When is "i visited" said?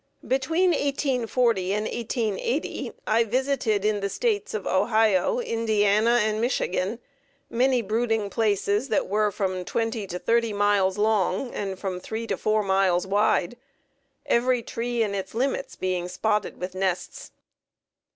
3.05-3.85